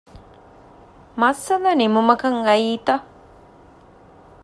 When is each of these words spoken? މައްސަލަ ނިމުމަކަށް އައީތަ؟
މައްސަލަ 1.21 1.71
ނިމުމަކަށް 1.79 2.37
އައީތަ؟ 2.45 2.95